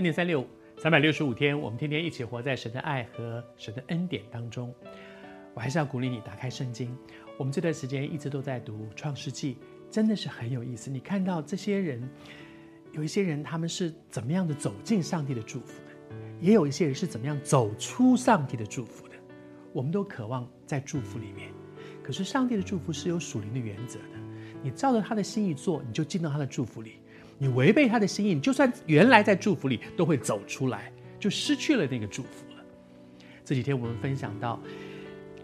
[0.00, 0.46] 恩典三六五，
[0.78, 4.74] 三百六十五天，我们天天一起活在神的爱和神的恩典当中。
[5.52, 6.96] 我还是要鼓励你打开圣经。
[7.36, 9.58] 我们这段时间一直都在读创世纪，
[9.90, 10.90] 真的是很有意思。
[10.90, 12.08] 你看到这些人，
[12.92, 19.14] 有一些人他们是怎么样的走进上帝的祝福的，也有一些人是怎么样走出上帝的祝福的。
[19.70, 21.52] 我们都渴望在祝福里面，
[22.02, 24.18] 可是上帝的祝福是有属灵的原则的。
[24.62, 27.02] 你照着他的心意做，你就进到他的祝福里。
[27.42, 32.62] 你违背他的心意，你就算原来在祝福里，都会走出来，就失去了那个祝福了。
[33.42, 34.60] 这几天我们分享到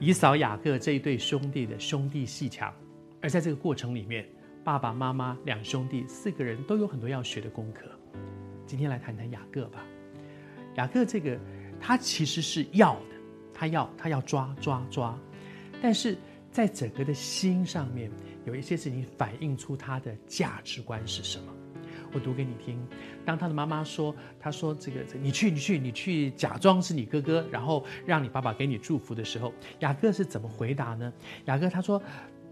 [0.00, 2.74] 以扫雅各这一对兄弟的兄弟鬩墙，
[3.20, 4.26] 而在这个过程里面，
[4.64, 7.82] 爸爸妈妈两兄弟四个人都有很多要学的功课。
[8.64, 9.84] 今天来谈谈雅各吧。
[10.76, 11.38] 雅各这个
[11.78, 13.16] 他其实是要的，
[13.52, 15.18] 他要他要抓抓抓，
[15.82, 16.16] 但是
[16.50, 18.10] 在整个的心上面
[18.46, 21.52] 有一些事情反映出他的价值观是什么。
[22.12, 22.78] 我读给你听。
[23.24, 31.12] 当他的妈妈说：“他说这个，你去，你去，你去，假装是你哥哥，然后让你爸爸给你祝福的时候，雅各是怎么回答呢？
[31.46, 32.02] 雅各他说：‘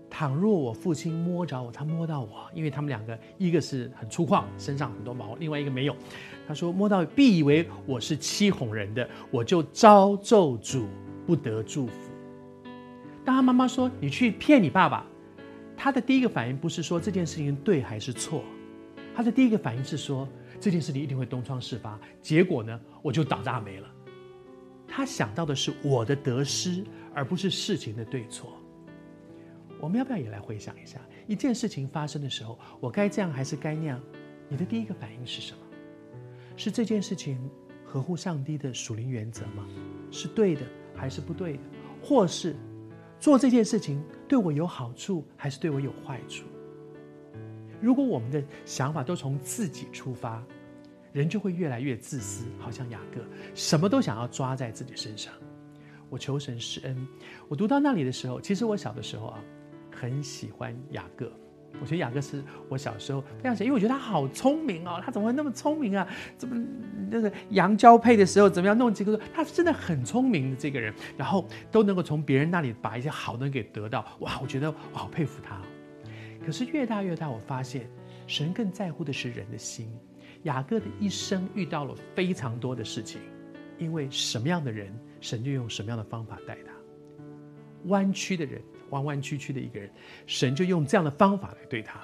[0.09, 5.97] 倘若我父亲摸着我，他摸到我，因为他们两个一个是很粗犷，身上很多毛，另外一个没有。
[6.49, 10.85] 他说摸到必以为我是欺哄人的，我就遭咒诅，
[11.27, 12.11] 不得祝福。’
[13.25, 15.07] 当他妈妈说你去骗你爸爸，
[15.77, 18.43] 他的第一个反应不是说这件事情对还是错。”
[19.15, 20.29] 他的第一个反应是说，
[20.61, 23.89] 这件事情一定会东窗事发，结果呢，我就倒大霉了。
[24.87, 28.53] 他想到的是我的得失，而不是事情的对错。
[29.81, 34.01] 我们要不要也来回想一下，一件事情发生的时候，我该这样还是该那样？
[34.49, 35.59] 你的第一个反应是什么？
[36.57, 37.39] 是这件事情
[37.85, 39.67] 合乎上帝的属灵原则吗？
[40.11, 40.63] 是对的
[40.95, 41.61] 还是不对的？
[42.03, 42.55] 或是
[43.19, 46.45] 做这件事情对我有好处，还是对我有坏处？
[47.81, 50.43] 如果我们的想法都从自己出发，
[51.13, 53.21] 人就会越来越自私，好像雅各，
[53.55, 55.33] 什么都想要抓在自己身上。
[56.09, 57.07] 我求神施恩。
[57.49, 59.39] 我读到那里的时候，其实我小的时候啊，
[59.93, 61.33] 很喜欢雅各。
[61.81, 66.07] 我觉得雅各是我小时候非常喜欢，因为我觉得他好聪明哦，他怎么会那么聪明啊？
[66.37, 66.61] 怎么
[67.09, 69.19] 那个羊交配的时候怎么样弄几个？
[69.33, 74.05] 他真的很聪明的这个人，然后都能够从别人那里把一些好的给得到。
[74.19, 75.61] 哇，我觉得我好佩服他。
[76.45, 77.89] 可是越大越大，我发现
[78.27, 79.89] 神更在乎的是人的心。
[80.45, 83.21] 雅各的一生遇到了非常多的事情，
[83.79, 84.91] 因为什么样的人，
[85.21, 86.73] 神就用什么样的方法待他。
[87.85, 89.91] 弯曲的人，弯弯曲曲的一个人，
[90.27, 92.01] 神就用这样的方法来对他；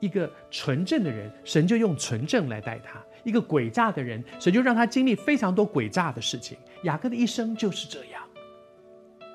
[0.00, 6.56] 一个纯正的人，神就用纯正来待他；一个诡诈的人，神就让他经历非常多诡诈的事情。
[6.84, 8.22] 雅各的一生就是这样。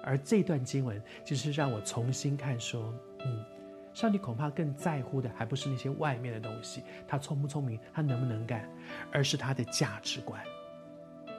[0.03, 2.91] 而这段经文，就是让我重新看说，
[3.23, 3.45] 嗯。
[3.93, 8.69] 上帝恐怕更在乎的，还不是那些外面的东西，他聪不聪明，他能不能干，
[9.11, 10.41] 而是他的价值观。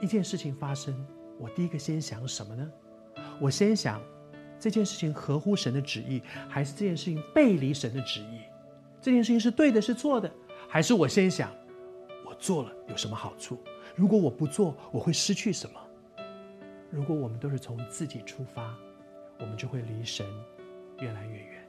[0.00, 0.94] 一件事情发生，
[1.38, 2.70] 我第一个先想什么呢？
[3.40, 4.02] 我先想
[4.58, 8.40] 这件事情合乎神的旨意，还是这件事情背离神的旨意？
[9.00, 10.30] 这件事情是对的，是错的？
[10.68, 11.50] 还是我先想
[12.26, 13.58] 我做了有什么好处？
[13.96, 15.80] 如果我不做，我会失去什么？
[16.90, 18.74] 如果我们都是从自己出发，
[19.38, 20.26] 我们就会离神
[21.00, 21.61] 越来越远。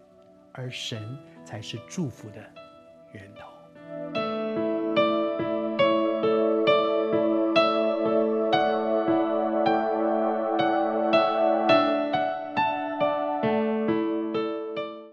[0.53, 2.41] 而神才是祝福的
[3.11, 3.52] 源头。